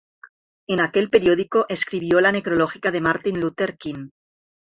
[0.65, 4.09] En aquel periódico escribió la necrológica de Martin Luther King.